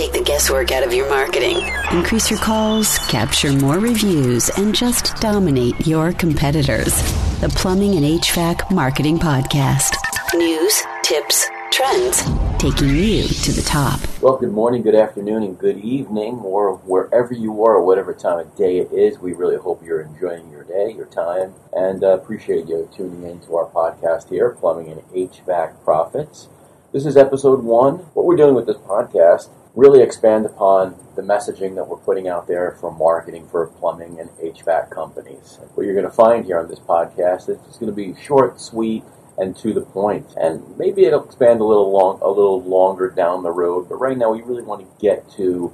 [0.00, 1.58] take the guesswork out of your marketing.
[1.92, 6.94] Increase your calls, capture more reviews, and just dominate your competitors.
[7.42, 9.96] The Plumbing and HVAC Marketing Podcast.
[10.32, 12.22] News, tips, trends,
[12.58, 14.00] taking you to the top.
[14.22, 18.38] Well, good morning, good afternoon, and good evening, or wherever you are, or whatever time
[18.38, 19.18] of day it is.
[19.18, 23.40] We really hope you're enjoying your day, your time, and uh, appreciate you tuning in
[23.40, 26.48] to our podcast here, Plumbing and HVAC Profits.
[26.92, 27.98] This is episode one.
[28.14, 32.48] What we're doing with this podcast really expand upon the messaging that we're putting out
[32.48, 35.60] there for marketing for plumbing and HVAC companies.
[35.74, 38.60] What you're going to find here on this podcast is it's going to be short,
[38.60, 39.04] sweet,
[39.38, 40.34] and to the point.
[40.36, 43.88] And maybe it'll expand a little long, a little longer down the road.
[43.88, 45.72] But right now, we really want to get to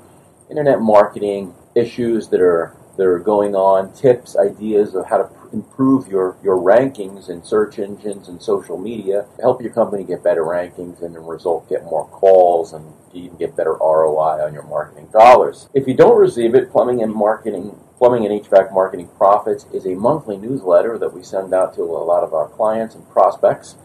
[0.51, 6.09] internet marketing issues that are that are going on, tips, ideas of how to improve
[6.09, 11.03] your, your rankings in search engines and social media, help your company get better rankings
[11.03, 15.69] and, in result, get more calls and even get better ROI on your marketing dollars.
[15.75, 19.95] If you don't receive it, plumbing and marketing Plumbing and HVAC Marketing Profits is a
[19.95, 23.77] monthly newsletter that we send out to a lot of our clients and prospects.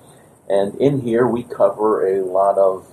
[0.50, 2.88] And in here, we cover a lot of,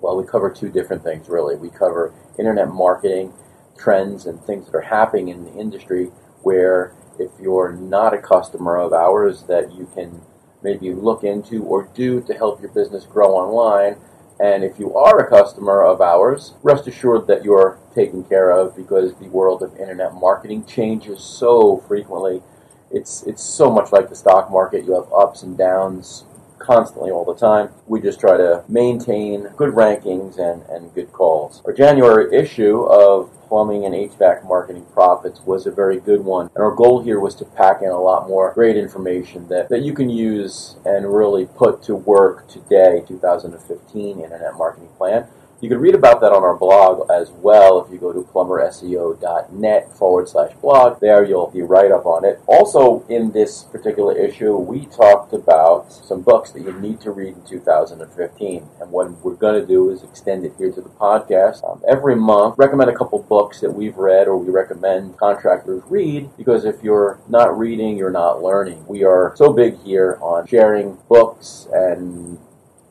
[0.00, 1.56] well, we cover two different things really.
[1.56, 3.32] We cover internet marketing
[3.78, 6.06] trends and things that are happening in the industry
[6.42, 10.22] where if you're not a customer of ours that you can
[10.62, 13.96] maybe look into or do to help your business grow online.
[14.40, 18.76] And if you are a customer of ours, rest assured that you're taken care of
[18.76, 22.42] because the world of internet marketing changes so frequently.
[22.90, 24.84] It's, it's so much like the stock market.
[24.84, 26.24] You have ups and downs
[26.58, 27.70] constantly all the time.
[27.86, 31.62] We just try to maintain good rankings and, and good calls.
[31.64, 36.50] Our January issue of plumbing and HVAC marketing profits was a very good one.
[36.54, 39.82] And our goal here was to pack in a lot more great information that, that
[39.82, 45.26] you can use and really put to work today, 2015 Internet Marketing Plan.
[45.60, 49.92] You can read about that on our blog as well if you go to plumberseo.net
[49.96, 51.00] forward slash blog.
[51.00, 52.40] There you'll be right up on it.
[52.46, 57.34] Also, in this particular issue, we talked about some books that you need to read
[57.34, 58.68] in 2015.
[58.80, 61.68] And what we're going to do is extend it here to the podcast.
[61.68, 66.30] Um, every month, recommend a couple books that we've read or we recommend contractors read
[66.36, 68.86] because if you're not reading, you're not learning.
[68.86, 72.38] We are so big here on sharing books and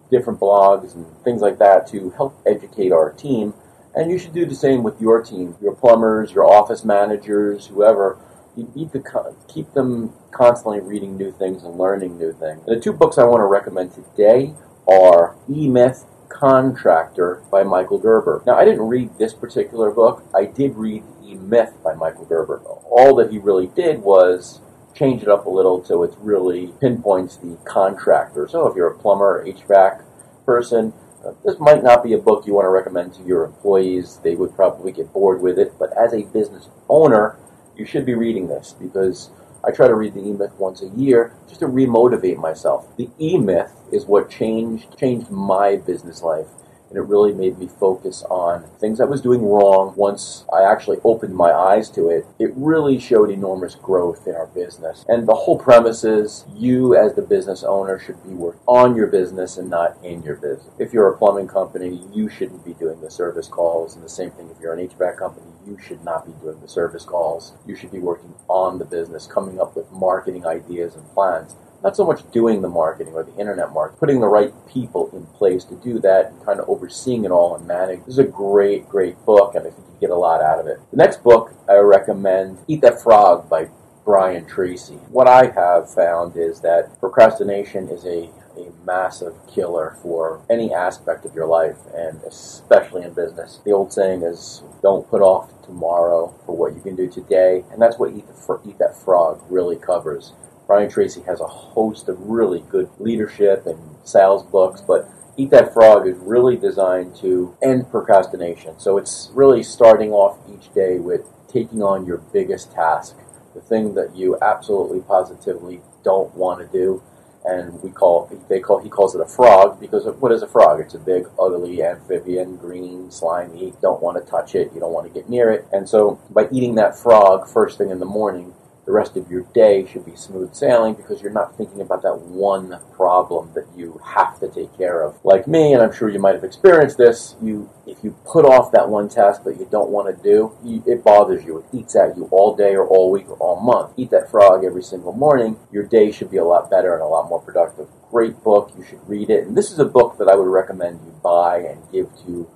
[0.09, 3.53] different blogs and things like that to help educate our team.
[3.95, 8.19] And you should do the same with your team, your plumbers, your office managers, whoever.
[8.55, 9.03] You need to
[9.47, 12.65] keep them constantly reading new things and learning new things.
[12.65, 14.53] The two books I want to recommend today
[14.87, 18.43] are E Myth Contractor by Michael Gerber.
[18.45, 20.23] Now, I didn't read this particular book.
[20.35, 22.59] I did read E Myth by Michael Gerber.
[22.89, 24.61] All that he really did was
[24.97, 28.47] change it up a little so it really pinpoints the contractor.
[28.47, 30.03] So if you're a plumber, HVAC
[30.45, 30.93] person,
[31.25, 34.19] uh, this might not be a book you want to recommend to your employees.
[34.23, 35.73] They would probably get bored with it.
[35.77, 37.37] But as a business owner,
[37.75, 39.29] you should be reading this because
[39.63, 42.95] I try to read the E-Myth once a year just to remotivate myself.
[42.97, 46.47] The E-Myth is what changed changed my business life
[46.89, 49.93] and it really made me focus on things I was doing wrong.
[49.95, 54.47] Once I actually opened my eyes to it, it really showed enormous growth in our
[54.47, 55.05] business.
[55.07, 59.07] And the whole premise is you, as the business owner, should be working on your
[59.07, 60.69] business and not in your business.
[60.79, 63.95] If you're a plumbing company, you shouldn't be doing the service calls.
[63.95, 66.67] And the same thing if you're an HVAC company, you should not be doing the
[66.67, 67.53] service calls.
[67.65, 71.95] You should be working on the business, coming up with marketing ideas and plans not
[71.95, 75.63] so much doing the marketing or the internet marketing, putting the right people in place
[75.65, 78.03] to do that and kind of overseeing it all and managing.
[78.05, 80.67] This is a great, great book, and I think you get a lot out of
[80.67, 80.79] it.
[80.91, 83.69] The next book I recommend, Eat That Frog by
[84.05, 84.95] Brian Tracy.
[85.09, 91.25] What I have found is that procrastination is a a massive killer for any aspect
[91.25, 93.59] of your life and especially in business.
[93.63, 97.81] The old saying is don't put off tomorrow for what you can do today, and
[97.81, 100.33] that's what Eat, the, Eat That Frog really covers.
[100.67, 105.73] Brian Tracy has a host of really good leadership and sales books, but Eat That
[105.73, 108.77] Frog is really designed to end procrastination.
[108.79, 113.15] So it's really starting off each day with taking on your biggest task,
[113.55, 117.01] the thing that you absolutely positively don't want to do.
[117.45, 120.81] And we call they call he calls it a frog because what is a frog?
[120.81, 123.73] It's a big, ugly amphibian, green, slimy.
[123.81, 124.69] Don't want to touch it.
[124.73, 125.65] You don't want to get near it.
[125.71, 128.53] And so by eating that frog first thing in the morning,
[128.87, 132.21] the rest of your day should be smooth sailing because you're not thinking about that
[132.21, 135.19] one problem that you have to take care of.
[135.25, 138.71] Like me, and I'm sure you might have experienced this, you if you put off
[138.71, 141.57] that one task that you don't want to do, you, it bothers you.
[141.57, 143.91] It eats at you all day or all week or all month.
[143.97, 145.59] Eat that frog every single morning.
[145.69, 147.89] Your day should be a lot better and a lot more productive.
[148.09, 148.71] Great book.
[148.77, 149.47] You should read it.
[149.47, 152.49] And this is a book that I would recommend you buy and give to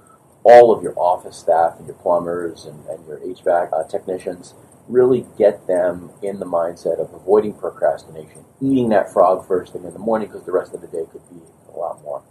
[0.43, 4.53] all of your office staff and your plumbers and, and your HVAC uh, technicians.
[4.87, 9.93] Really get them in the mindset of avoiding procrastination, eating that frog first thing in
[9.93, 11.41] the morning because the rest of the day could be
[11.73, 12.23] a lot more,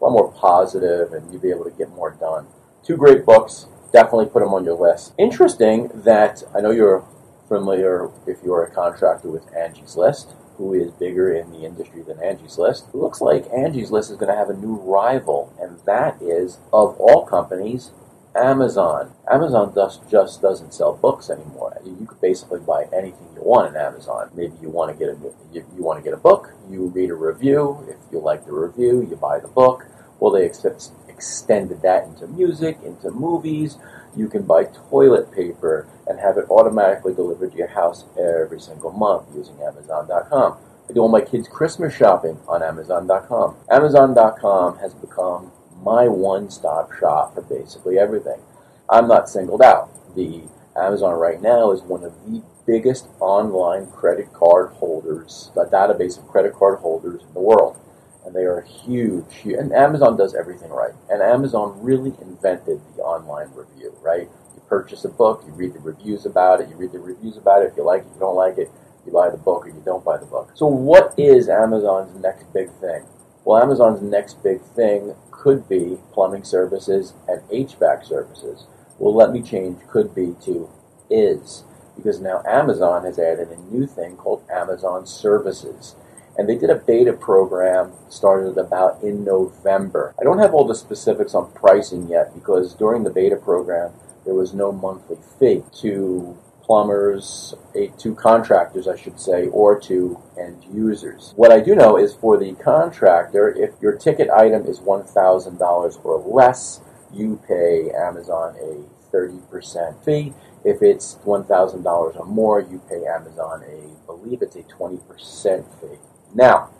[0.00, 2.46] a lot more positive, and you'd be able to get more done.
[2.84, 3.66] Two great books.
[3.92, 5.14] Definitely put them on your list.
[5.18, 7.04] Interesting that I know you're
[7.48, 12.20] familiar if you're a contractor with Angie's List who is bigger in the industry than
[12.22, 12.86] Angie's List.
[12.88, 16.58] It looks like Angie's List is going to have a new rival, and that is,
[16.72, 17.90] of all companies,
[18.36, 19.12] Amazon.
[19.30, 21.80] Amazon just, just doesn't sell books anymore.
[21.84, 24.30] You could basically buy anything you want on Amazon.
[24.34, 25.18] Maybe you want to get a
[25.52, 27.84] you, you want to get a book, you read a review.
[27.88, 29.86] If you like the review, you buy the book.
[30.18, 30.64] Well, they ex-
[31.08, 33.78] extended that into music, into movies.
[34.16, 38.92] You can buy toilet paper and have it automatically delivered to your house every single
[38.92, 40.56] month using Amazon.com.
[40.88, 43.56] I do all my kids' Christmas shopping on Amazon.com.
[43.70, 45.50] Amazon.com has become
[45.84, 48.40] my one-stop shop for basically everything.
[48.88, 49.90] I'm not singled out.
[50.16, 50.42] The
[50.76, 56.26] Amazon right now is one of the biggest online credit card holders, a database of
[56.28, 57.78] credit card holders in the world.
[58.24, 59.44] And they are huge.
[59.44, 60.94] And Amazon does everything right.
[61.10, 64.28] And Amazon really invented the online review, right?
[64.54, 67.62] You purchase a book, you read the reviews about it, you read the reviews about
[67.62, 67.72] it.
[67.72, 68.70] If you like it, you don't like it,
[69.04, 70.50] you buy the book or you don't buy the book.
[70.54, 73.04] So, what is Amazon's next big thing?
[73.44, 78.66] Well, Amazon's next big thing could be plumbing services and HVAC services.
[78.98, 80.70] Well, let me change could be to
[81.10, 81.64] is,
[81.96, 85.94] because now Amazon has added a new thing called Amazon Services.
[86.36, 90.14] And they did a beta program started about in November.
[90.18, 93.92] I don't have all the specifics on pricing yet because during the beta program,
[94.24, 97.54] there was no monthly fee to plumbers,
[97.98, 101.34] to contractors, I should say, or to end users.
[101.36, 106.18] What I do know is for the contractor, if your ticket item is $1,000 or
[106.20, 106.80] less,
[107.12, 110.32] you pay Amazon a 30% fee.
[110.64, 115.98] If it's $1,000 or more, you pay Amazon a, I believe it's a 20% fee.
[116.34, 116.70] Now,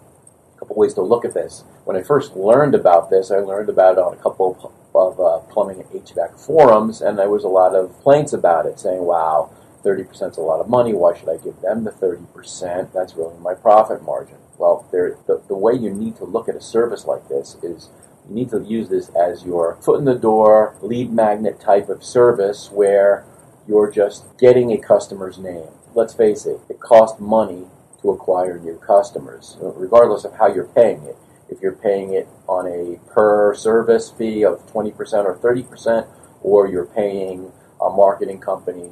[0.54, 1.64] a couple ways to look at this.
[1.84, 5.38] When I first learned about this, I learned about it on a couple of uh,
[5.52, 9.50] plumbing and HVAC forums, and there was a lot of complaints about it, saying, "Wow,
[9.84, 10.92] 30% is a lot of money.
[10.92, 12.92] Why should I give them the 30%?
[12.92, 16.60] That's really my profit margin." Well, the, the way you need to look at a
[16.60, 17.90] service like this is
[18.28, 22.04] you need to use this as your foot in the door, lead magnet type of
[22.04, 23.24] service where
[23.66, 25.68] you're just getting a customer's name.
[25.94, 27.66] Let's face it, it costs money
[28.02, 31.16] to acquire new customers, regardless of how you're paying it
[31.48, 34.92] if you're paying it on a per service fee of 20%
[35.24, 36.06] or 30%,
[36.42, 38.90] or you're paying a marketing company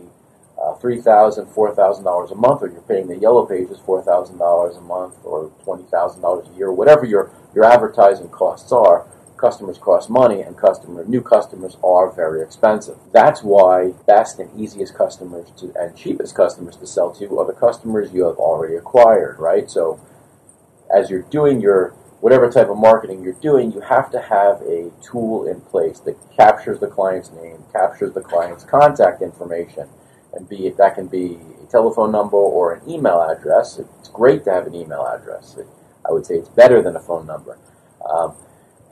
[0.62, 5.50] uh, $3,000, $4,000 a month, or you're paying the Yellow Pages $4,000 a month or
[5.64, 9.06] $20,000 a year, whatever your, your advertising costs are,
[9.42, 12.96] customers cost money and customer new customers are very expensive.
[13.12, 17.52] That's why best and easiest customers to and cheapest customers to sell to are the
[17.52, 19.68] customers you have already acquired, right?
[19.68, 19.98] So
[20.94, 21.88] as you're doing your
[22.20, 26.16] whatever type of marketing you're doing, you have to have a tool in place that
[26.36, 29.88] captures the client's name, captures the client's contact information,
[30.34, 33.78] and be that can be a telephone number or an email address.
[33.78, 35.56] It's great to have an email address.
[35.56, 35.66] It,
[36.08, 37.58] I would say it's better than a phone number.
[38.08, 38.34] Um,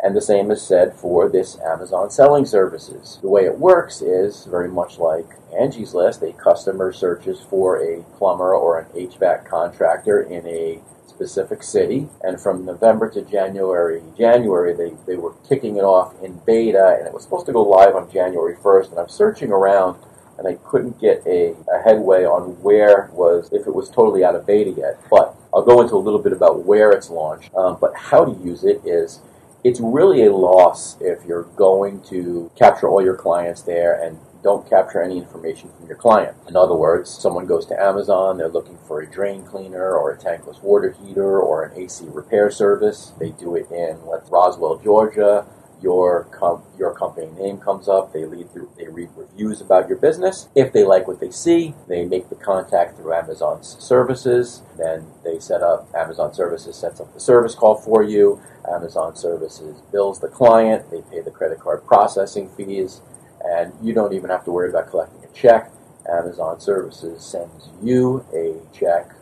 [0.02, 3.18] and the same is said for this Amazon selling services.
[3.20, 5.26] The way it works is very much like
[5.58, 6.22] Angie's List.
[6.22, 12.08] A customer searches for a plumber or an HVAC contractor in a specific city.
[12.22, 17.06] And from November to January, January they, they were kicking it off in beta, and
[17.06, 18.90] it was supposed to go live on January 1st.
[18.90, 20.02] And I'm searching around,
[20.40, 24.34] and I couldn't get a, a headway on where was, if it was totally out
[24.34, 24.98] of beta yet.
[25.10, 27.54] But I'll go into a little bit about where it's launched.
[27.54, 29.20] Um, but how to use it is
[29.64, 34.66] it's really a loss if you're going to capture all your clients there and don't
[34.66, 36.34] capture any information from your client.
[36.48, 40.16] In other words, someone goes to Amazon, they're looking for a drain cleaner or a
[40.16, 43.12] tankless water heater or an AC repair service.
[43.20, 45.44] They do it in let's Roswell, Georgia.
[45.82, 48.12] Your com- your company name comes up.
[48.12, 50.48] They read through, they read reviews about your business.
[50.54, 54.62] If they like what they see, they make the contact through Amazon's services.
[54.78, 58.40] Then they set up Amazon Services sets up the service call for you.
[58.70, 60.90] Amazon Services bills the client.
[60.90, 63.00] They pay the credit card processing fees
[63.44, 65.70] and you don't even have to worry about collecting a check.
[66.10, 69.12] Amazon Services sends you a check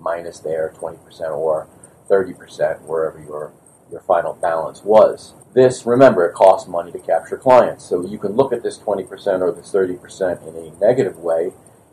[0.00, 0.98] minus their 20%
[1.36, 1.68] or
[2.08, 3.52] 30% wherever your
[3.90, 5.34] your final balance was.
[5.54, 7.84] This, remember, it costs money to capture clients.
[7.84, 9.08] So you can look at this 20%
[9.40, 11.52] or this 30% in a negative way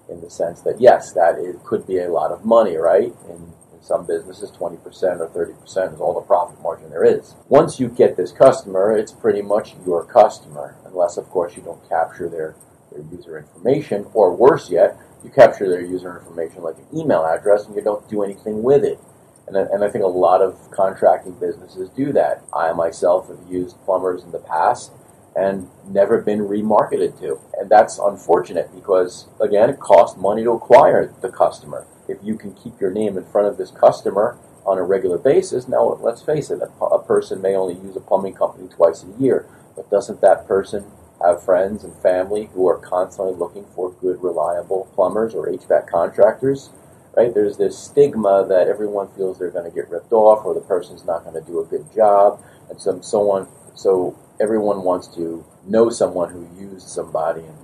[0.10, 3.14] in the sense that, yes, that it could be a lot of money, right?
[3.30, 4.84] In, in some businesses, 20%
[5.20, 7.36] or 30% is all the profit margin there is.
[7.50, 11.90] Once you get this customer, it's pretty much your customer unless, of course, you don't
[11.90, 12.56] capture their,
[12.92, 17.66] their user information, or worse yet, you capture their user information like an email address
[17.66, 19.00] and you don't do anything with it.
[19.48, 22.44] And I, and I think a lot of contracting businesses do that.
[22.54, 24.92] I myself have used plumbers in the past
[25.36, 27.40] and never been remarketed to.
[27.60, 31.86] And that's unfortunate because, again, it costs money to acquire the customer.
[32.08, 35.68] If you can keep your name in front of this customer on a regular basis,
[35.68, 39.22] now let's face it, a, a person may only use a plumbing company twice a
[39.22, 40.86] year, but doesn't that person
[41.22, 46.70] have friends and family who are constantly looking for good, reliable plumbers or HVAC contractors?
[47.16, 47.34] Right?
[47.34, 51.06] There's this stigma that everyone feels they're going to get ripped off or the person's
[51.06, 53.48] not going to do a good job, and so, so on.
[53.76, 57.58] So everyone wants to know someone who used somebody and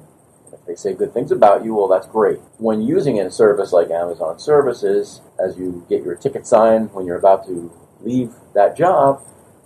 [0.54, 2.40] if they say good things about you, well, that's great.
[2.58, 7.18] When using a service like Amazon Services, as you get your ticket signed when you're
[7.18, 9.24] about to leave that job,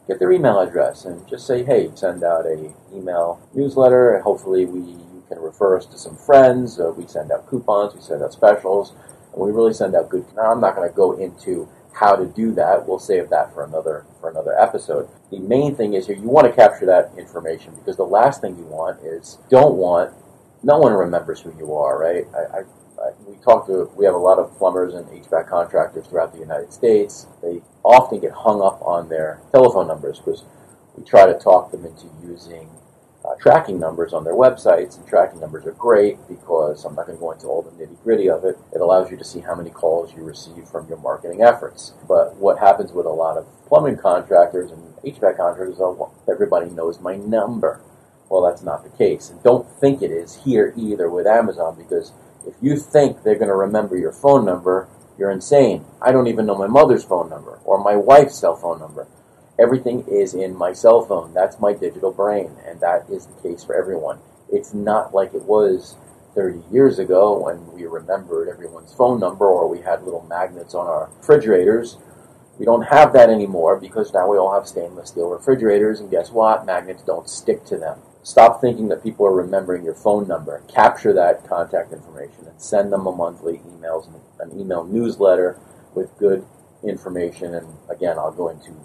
[0.07, 4.19] get their email address and just say, hey, send out a email newsletter.
[4.19, 6.79] Hopefully, we you can refer us to some friends.
[6.79, 8.93] Uh, we send out coupons, we send out specials,
[9.35, 10.25] and we really send out good.
[10.35, 12.87] Now, I'm not going to go into how to do that.
[12.87, 15.09] We'll save that for another for another episode.
[15.31, 18.57] The main thing is here you want to capture that information because the last thing
[18.57, 20.13] you want is don't want
[20.63, 22.25] no one remembers who you are, right?
[22.33, 22.59] I, I,
[23.01, 26.39] I, we talk to we have a lot of plumbers and HVAC contractors throughout the
[26.39, 27.27] United States.
[27.41, 30.43] They often get hung up on their telephone numbers because
[30.97, 32.69] we try to talk them into using
[33.25, 37.17] uh, tracking numbers on their websites, and tracking numbers are great because I'm not going
[37.17, 38.57] to go into all the nitty gritty of it.
[38.73, 41.93] It allows you to see how many calls you receive from your marketing efforts.
[42.07, 46.69] But what happens with a lot of plumbing contractors and HVAC contractors is oh, everybody
[46.69, 47.81] knows my number.
[48.29, 49.29] Well, that's not the case.
[49.29, 52.11] And don't think it is here either with Amazon because
[52.45, 55.85] if you think they're going to remember your phone number, you're insane.
[56.01, 59.07] I don't even know my mother's phone number or my wife's cell phone number.
[59.57, 61.33] Everything is in my cell phone.
[61.33, 64.19] That's my digital brain, and that is the case for everyone.
[64.51, 65.95] It's not like it was
[66.35, 70.87] 30 years ago when we remembered everyone's phone number or we had little magnets on
[70.87, 71.97] our refrigerators.
[72.59, 76.31] We don't have that anymore because now we all have stainless steel refrigerators, and guess
[76.31, 76.65] what?
[76.65, 77.99] Magnets don't stick to them.
[78.23, 80.63] Stop thinking that people are remembering your phone number.
[80.67, 84.09] Capture that contact information and send them a monthly emails,
[84.39, 85.59] an email newsletter
[85.93, 86.45] with good
[86.83, 87.53] information.
[87.53, 88.75] And again, I'll go into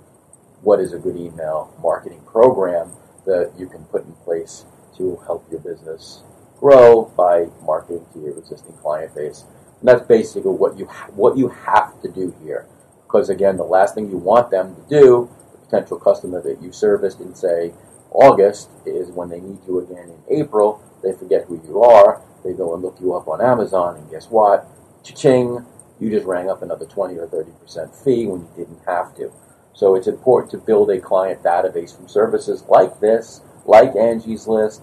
[0.62, 2.92] what is a good email marketing program
[3.26, 4.64] that you can put in place
[4.96, 6.22] to help your business
[6.58, 9.44] grow by marketing to your existing client base.
[9.80, 12.66] And that's basically what you ha- what you have to do here.
[13.04, 16.70] Because again, the last thing you want them to do, the potential customer that you
[16.70, 17.72] serviced in say
[18.10, 22.20] August, is when they need you again in April, they forget who you are.
[22.44, 24.66] They go and look you up on Amazon, and guess what?
[25.02, 25.64] Cha-ching!
[25.98, 29.32] You just rang up another 20 or 30 percent fee when you didn't have to.
[29.72, 34.82] So it's important to build a client database from services like this, like Angie's List,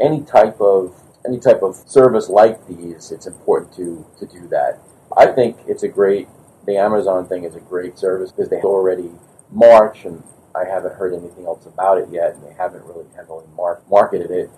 [0.00, 0.94] any type of
[1.26, 3.10] any type of service like these.
[3.10, 4.80] It's important to to do that.
[5.16, 6.28] I think it's a great.
[6.66, 9.10] The Amazon thing is a great service because they already
[9.50, 10.22] March, and
[10.54, 14.30] I haven't heard anything else about it yet, and they haven't really heavily mar- marketed
[14.30, 14.50] it.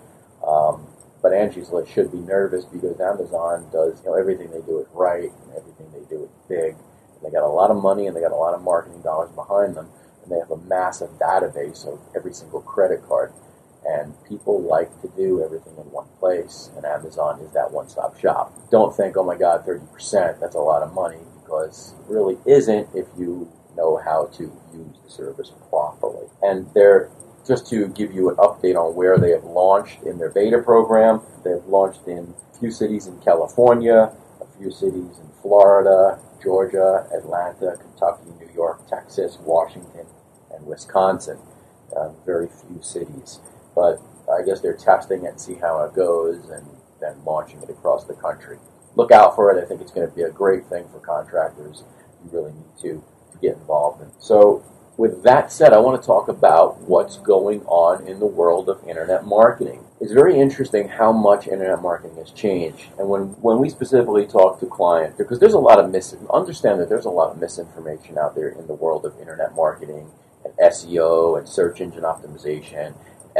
[0.45, 0.87] Um,
[1.21, 4.87] but Angie's List should be nervous because Amazon does you know everything they do is
[4.93, 6.75] right and everything they do is big
[7.23, 9.75] they got a lot of money and they got a lot of marketing dollars behind
[9.75, 9.89] them,
[10.23, 13.33] and they have a massive database of every single credit card.
[13.83, 18.19] And people like to do everything in one place, and Amazon is that one stop
[18.19, 18.53] shop.
[18.69, 22.87] Don't think, oh my God, 30%, that's a lot of money, because it really isn't
[22.93, 26.27] if you know how to use the service properly.
[26.43, 27.09] And they're
[27.47, 31.21] just to give you an update on where they have launched in their beta program,
[31.43, 37.77] they've launched in a few cities in California, a few cities in Florida, Georgia, Atlanta,
[37.77, 40.05] Kentucky, New York, Texas, Washington,
[40.53, 41.37] and Wisconsin.
[41.95, 43.39] Uh, very few cities.
[43.75, 43.99] But
[44.31, 46.65] I guess they're testing it and see how it goes and
[46.99, 48.57] then launching it across the country.
[48.95, 49.61] Look out for it.
[49.61, 51.83] I think it's going to be a great thing for contractors.
[52.23, 54.11] You really need to, to get involved in.
[54.19, 54.63] So
[54.97, 58.87] with that said, I want to talk about what's going on in the world of
[58.87, 59.83] internet marketing.
[60.01, 62.87] It's very interesting how much internet marketing has changed.
[62.97, 66.79] And when, when we specifically talk to clients, because there's a lot of mis understand
[66.81, 70.09] that there's a lot of misinformation out there in the world of internet marketing
[70.43, 72.95] and SEO and search engine optimization,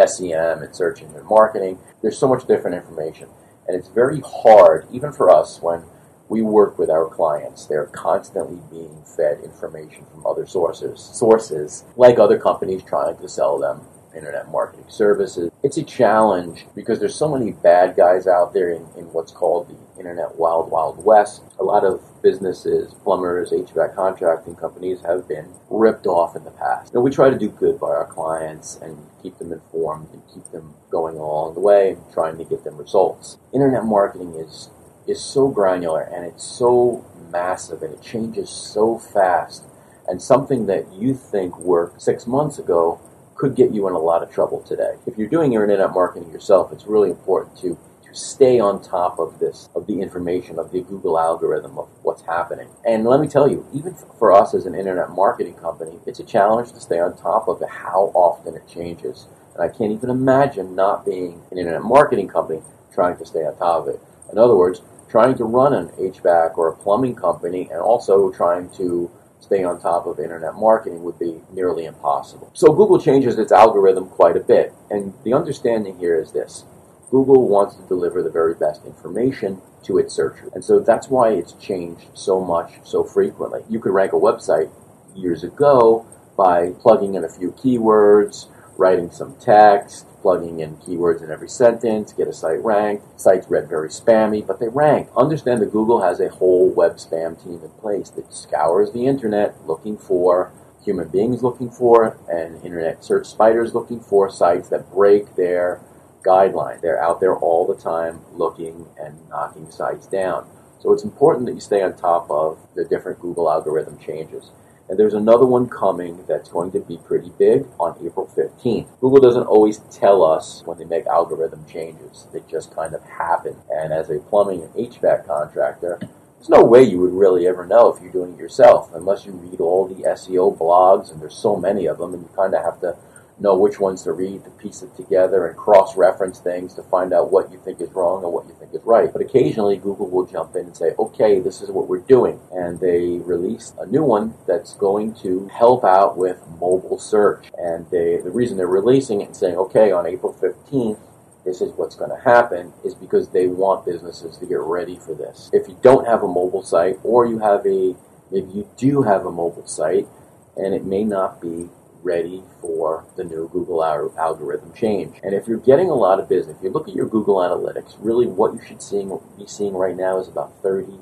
[0.05, 1.79] SEM and search engine marketing.
[2.03, 3.29] There's so much different information.
[3.67, 5.83] And it's very hard, even for us, when
[6.29, 7.65] we work with our clients.
[7.65, 13.57] They're constantly being fed information from other sources, sources like other companies trying to sell
[13.57, 13.81] them
[14.15, 15.51] internet marketing services.
[15.63, 19.69] It's a challenge because there's so many bad guys out there in, in what's called
[19.69, 21.43] the internet wild, wild west.
[21.59, 26.93] A lot of businesses, plumbers, HVAC contracting companies have been ripped off in the past.
[26.93, 30.49] And we try to do good by our clients and keep them informed and keep
[30.51, 33.37] them going along the way and trying to get them results.
[33.53, 34.69] Internet marketing is
[35.07, 39.63] is so granular and it's so massive and it changes so fast
[40.07, 42.99] and something that you think worked six months ago
[43.41, 44.93] could get you in a lot of trouble today.
[45.07, 49.19] If you're doing your internet marketing yourself, it's really important to to stay on top
[49.19, 52.67] of this, of the information, of the Google algorithm, of what's happening.
[52.85, 56.23] And let me tell you, even for us as an internet marketing company, it's a
[56.25, 59.27] challenge to stay on top of how often it changes.
[59.55, 62.61] And I can't even imagine not being an internet marketing company
[62.93, 64.01] trying to stay on top of it.
[64.29, 68.69] In other words, trying to run an HVAC or a plumbing company and also trying
[68.71, 69.09] to
[69.41, 72.49] stay on top of internet marketing would be nearly impossible.
[72.53, 74.73] So Google changes its algorithm quite a bit.
[74.89, 76.63] And the understanding here is this.
[77.09, 80.49] Google wants to deliver the very best information to its searchers.
[80.53, 83.61] And so that's why it's changed so much so frequently.
[83.69, 84.69] You could rank a website
[85.15, 86.05] years ago
[86.37, 88.47] by plugging in a few keywords,
[88.81, 93.21] writing some text, plugging in keywords in every sentence, get a site ranked.
[93.21, 95.07] Sites read very spammy, but they rank.
[95.15, 99.55] Understand that Google has a whole web spam team in place that scours the internet
[99.67, 100.51] looking for
[100.83, 105.79] human beings looking for and internet search spiders looking for sites that break their
[106.25, 106.81] guideline.
[106.81, 110.47] They're out there all the time looking and knocking sites down.
[110.79, 114.49] So it's important that you stay on top of the different Google algorithm changes.
[114.91, 118.89] And there's another one coming that's going to be pretty big on April 15th.
[118.99, 122.27] Google doesn't always tell us when they make algorithm changes.
[122.33, 123.55] They just kind of happen.
[123.69, 127.87] And as a plumbing and HVAC contractor, there's no way you would really ever know
[127.87, 131.55] if you're doing it yourself unless you read all the SEO blogs, and there's so
[131.55, 132.97] many of them, and you kind of have to
[133.41, 137.11] know which ones to read to piece it together and cross reference things to find
[137.11, 139.11] out what you think is wrong and what you think is right.
[139.11, 142.39] But occasionally Google will jump in and say, okay, this is what we're doing.
[142.51, 147.47] And they release a new one that's going to help out with mobile search.
[147.57, 150.99] And they, the reason they're releasing it and saying, okay, on April 15th,
[151.43, 155.15] this is what's going to happen is because they want businesses to get ready for
[155.15, 155.49] this.
[155.51, 157.95] If you don't have a mobile site or you have a,
[158.31, 160.07] maybe you do have a mobile site
[160.55, 161.69] and it may not be
[162.03, 165.17] ready for the new Google algorithm change.
[165.23, 167.95] And if you're getting a lot of business, if you look at your Google Analytics,
[167.99, 170.93] really what you should seeing, be seeing right now is about 30,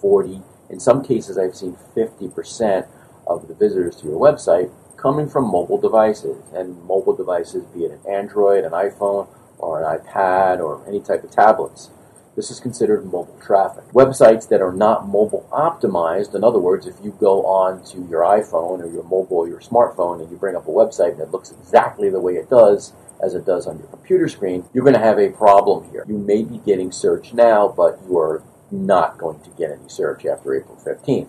[0.00, 2.86] 40, in some cases I've seen 50%
[3.26, 6.36] of the visitors to your website coming from mobile devices.
[6.54, 11.22] And mobile devices, be it an Android, an iPhone, or an iPad, or any type
[11.24, 11.90] of tablets.
[12.36, 13.84] This is considered mobile traffic.
[13.92, 18.20] Websites that are not mobile optimized, in other words, if you go on to your
[18.20, 21.30] iPhone or your mobile or your smartphone and you bring up a website and it
[21.30, 22.92] looks exactly the way it does
[23.24, 26.04] as it does on your computer screen, you're going to have a problem here.
[26.06, 30.26] You may be getting search now, but you are not going to get any search
[30.26, 31.28] after April 15th.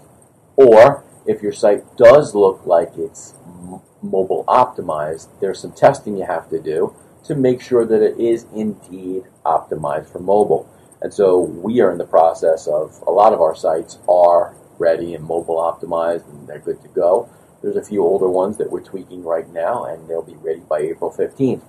[0.57, 6.25] Or if your site does look like it's m- mobile optimized, there's some testing you
[6.25, 6.93] have to do
[7.23, 10.69] to make sure that it is indeed optimized for mobile.
[11.01, 15.13] And so we are in the process of a lot of our sites are ready
[15.13, 17.29] and mobile optimized and they're good to go.
[17.61, 20.79] There's a few older ones that we're tweaking right now and they'll be ready by
[20.79, 21.61] April 15th.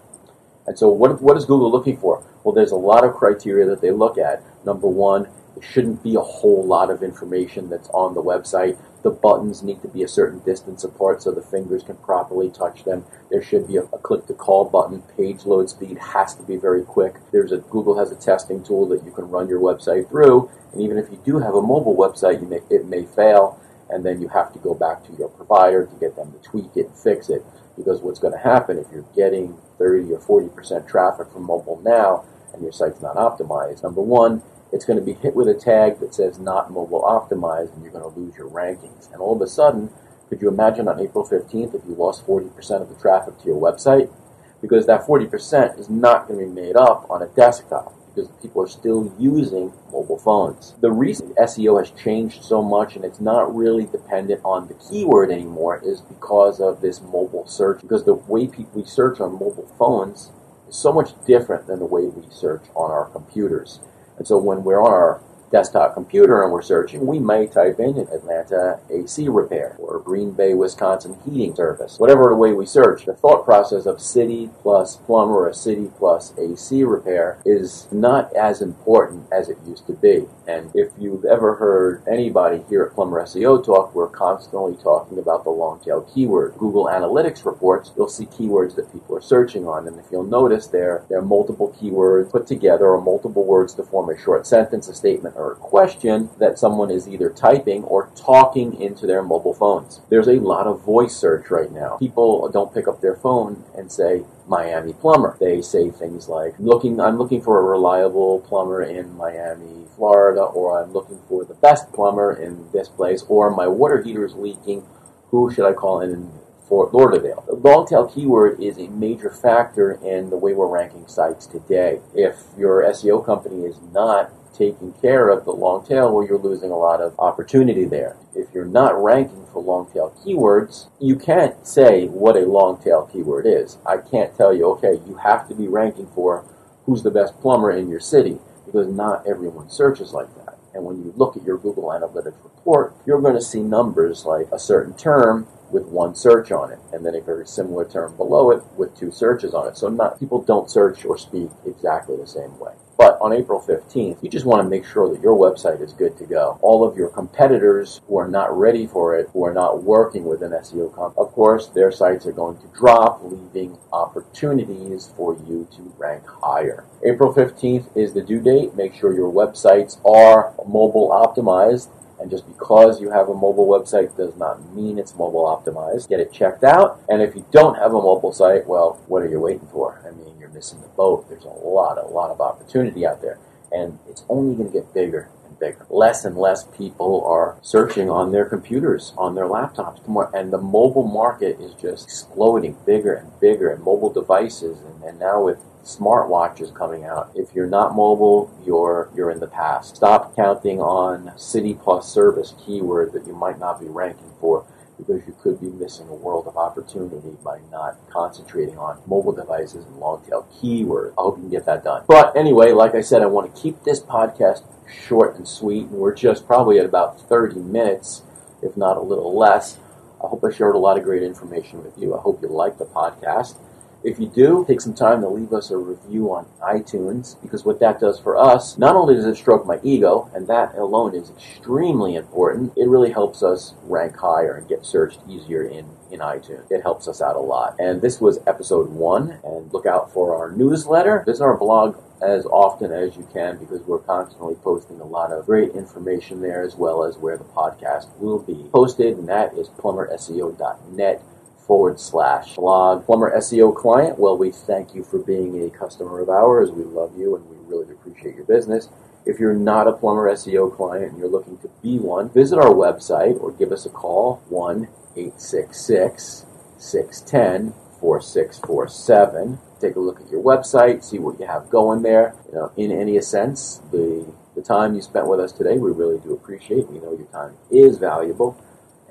[0.67, 2.23] And so what, what is Google looking for?
[2.45, 4.43] Well, there's a lot of criteria that they look at.
[4.65, 5.29] Number one,
[5.63, 8.77] shouldn't be a whole lot of information that's on the website.
[9.03, 12.85] The buttons need to be a certain distance apart so the fingers can properly touch
[12.85, 13.05] them.
[13.31, 15.03] There should be a, a click to call button.
[15.17, 17.15] Page load speed has to be very quick.
[17.33, 20.83] There's a Google has a testing tool that you can run your website through, and
[20.83, 24.29] even if you do have a mobile website, may, it may fail, and then you
[24.29, 27.29] have to go back to your provider to get them to tweak it and fix
[27.29, 27.45] it.
[27.77, 31.81] Because what's going to happen if you're getting 30 or 40 percent traffic from mobile
[31.85, 35.55] now and your site's not optimized, number one, it's going to be hit with a
[35.55, 39.11] tag that says not mobile optimized and you're going to lose your rankings.
[39.13, 39.91] And all of a sudden,
[40.29, 43.61] could you imagine on April 15th if you lost 40% of the traffic to your
[43.61, 44.13] website?
[44.61, 48.63] Because that 40% is not going to be made up on a desktop because people
[48.63, 50.75] are still using mobile phones.
[50.81, 55.31] The reason SEO has changed so much and it's not really dependent on the keyword
[55.31, 57.81] anymore is because of this mobile search.
[57.81, 60.33] Because the way people search on mobile phones
[60.69, 63.81] is so much different than the way we search on our computers.
[64.19, 67.99] And so when we're on our desktop computer and we're searching, we may type in
[67.99, 71.99] Atlanta AC repair or Green Bay, Wisconsin heating service.
[71.99, 76.33] Whatever the way we search, the thought process of city plus plumber or city plus
[76.39, 80.27] AC repair is not as important as it used to be.
[80.47, 85.45] And if you've ever heard anybody here at Plumber SEO talk, we're constantly talking about
[85.45, 86.55] the long tail keyword.
[86.57, 89.87] Google Analytics reports, you'll see keywords that people are searching on.
[89.87, 93.83] And if you'll notice there, there are multiple keywords put together or multiple words to
[93.83, 98.11] form a short sentence, a statement, or a question that someone is either typing or
[98.17, 100.01] talking into their mobile phones.
[100.11, 101.97] There's a lot of voice search right now.
[101.99, 105.37] People don't pick up their phone and say, Miami plumber.
[105.39, 110.83] They say things like, looking, I'm looking for a reliable plumber in Miami, Florida, or
[110.83, 114.85] I'm looking for the best plumber in this place, or my water heater is leaking.
[115.31, 116.33] Who should I call in
[116.69, 117.45] Fort Lauderdale.
[117.47, 122.01] The long tail keyword is a major factor in the way we're ranking sites today.
[122.15, 126.71] If your SEO company is not taking care of the long tail, well, you're losing
[126.71, 128.17] a lot of opportunity there.
[128.35, 133.09] If you're not ranking for long tail keywords, you can't say what a long tail
[133.11, 133.79] keyword is.
[133.87, 136.45] I can't tell you, okay, you have to be ranking for
[136.85, 140.59] who's the best plumber in your city because not everyone searches like that.
[140.75, 144.49] And when you look at your Google Analytics report, you're going to see numbers like
[144.53, 148.51] a certain term with one search on it, and then a very similar term below
[148.51, 149.77] it with two searches on it.
[149.77, 152.73] So not people don't search or speak exactly the same way.
[152.97, 156.17] But on April 15th, you just want to make sure that your website is good
[156.19, 156.59] to go.
[156.63, 160.43] All of your competitors who are not ready for it, who are not working with
[160.43, 165.69] an SEO company, of course, their sites are going to drop, leaving opportunities for you
[165.77, 166.85] to rank higher.
[167.05, 168.75] April 15th is the due date.
[168.75, 171.89] Make sure your websites are mobile optimized
[172.21, 176.09] and just because you have a mobile website does not mean it's mobile optimized.
[176.09, 177.01] Get it checked out.
[177.09, 180.03] And if you don't have a mobile site, well, what are you waiting for?
[180.07, 181.29] I mean, you're missing the boat.
[181.29, 183.39] There's a lot, a lot of opportunity out there.
[183.71, 185.87] And it's only going to get bigger and bigger.
[185.91, 190.01] Less and less people are searching on their computers, on their laptops.
[190.35, 194.79] And the mobile market is just exploding bigger and bigger and mobile devices.
[194.81, 197.31] And, and now with smartwatches coming out.
[197.35, 199.97] If you're not mobile, you're you're in the past.
[199.97, 204.67] Stop counting on city plus service keyword that you might not be ranking for
[204.99, 209.87] because you could be missing a world of opportunity by not concentrating on mobile devices
[209.87, 211.13] and long tail keywords.
[211.13, 212.05] I hope you can get that done.
[212.07, 215.93] But anyway, like I said, I want to keep this podcast short and sweet, and
[215.93, 218.23] we're just probably at about 30 minutes,
[218.61, 219.79] if not a little less.
[220.23, 222.17] I hope I shared a lot of great information with you.
[222.17, 223.55] I hope you like the podcast.
[224.05, 227.81] If you do, take some time to leave us a review on iTunes because what
[227.81, 231.31] that does for us, not only does it stroke my ego, and that alone is
[231.31, 236.71] extremely important, it really helps us rank higher and get searched easier in, in iTunes.
[236.71, 237.75] It helps us out a lot.
[237.81, 241.25] And this was episode one, and look out for our newsletter.
[241.27, 245.47] Visit our blog as often as you can because we're constantly posting a lot of
[245.47, 249.69] great information there as well as where the podcast will be posted, and that is
[249.69, 251.23] plumberseo.net
[251.69, 253.05] forward slash blog.
[253.05, 256.71] Plumber SEO client, well, we thank you for being a customer of ours.
[256.73, 258.89] We love you and we really appreciate your business.
[259.27, 262.73] If you're not a Plumber SEO client and you're looking to be one, visit our
[262.73, 266.47] website or give us a call 1 866
[266.79, 269.59] 610 4647.
[269.81, 272.35] Take a look at your website, see what you have going there.
[272.49, 276.19] You know, in any sense, the the time you spent with us today, we really
[276.19, 276.89] do appreciate.
[276.89, 278.61] We know your time is valuable,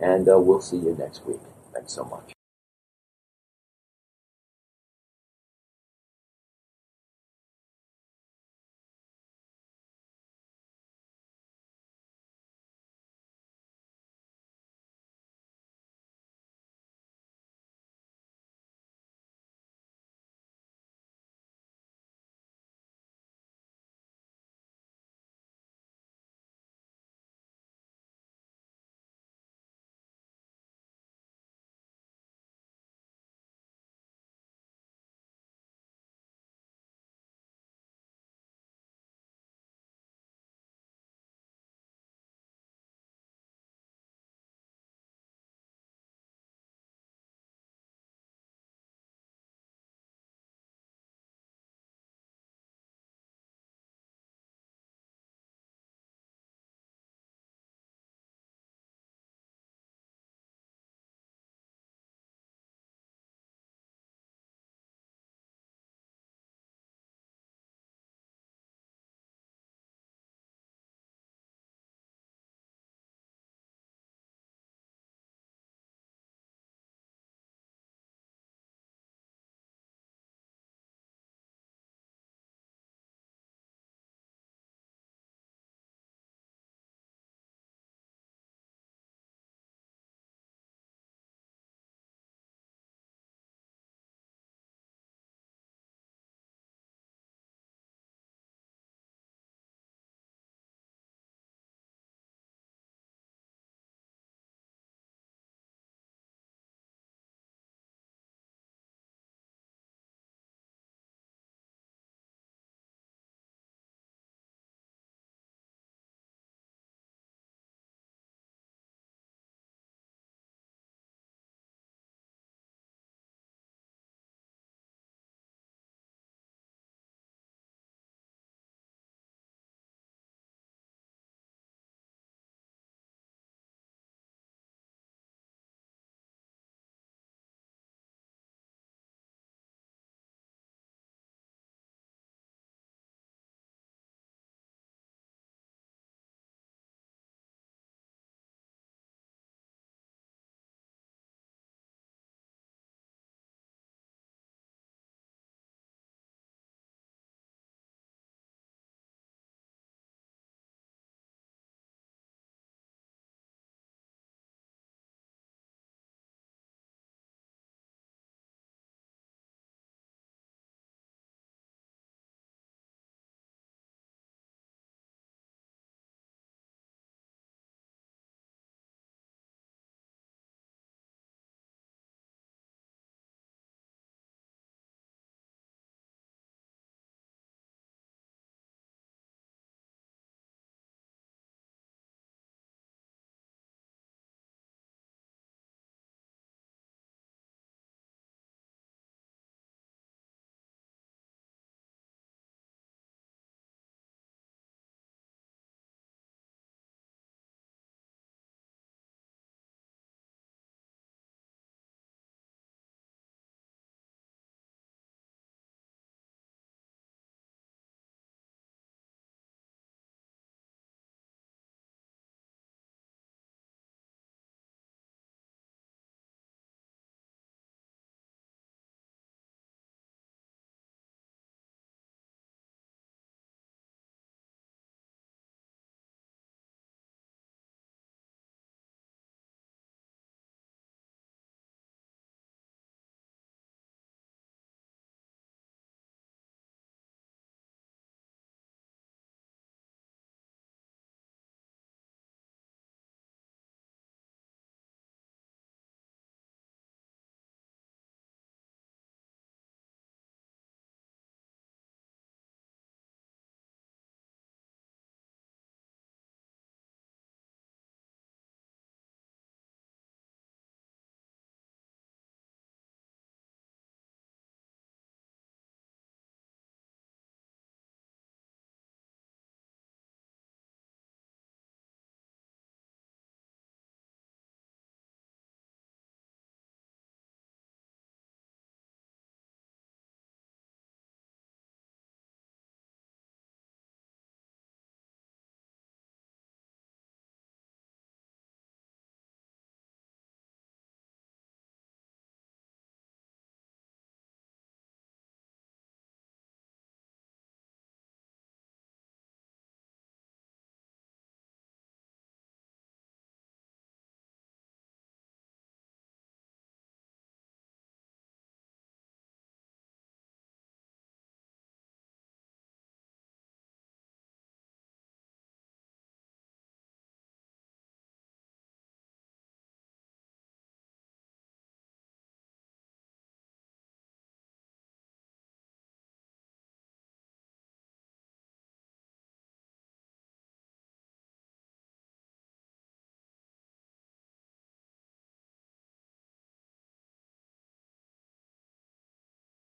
[0.02, 1.40] and uh, we'll see you next week.
[1.74, 2.37] Thanks so much.